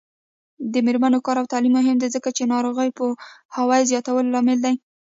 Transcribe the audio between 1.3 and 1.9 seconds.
او تعلیم